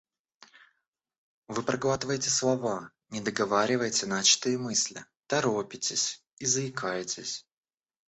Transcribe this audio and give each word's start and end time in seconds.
Вы 1.47 1.61
проглатываете 1.63 2.31
слова, 2.31 2.89
не 3.11 3.21
договариваете 3.21 4.07
начатой 4.07 4.57
мысли, 4.57 5.05
торопитесь 5.27 6.23
и 6.39 6.47
заикаетесь. 6.47 7.45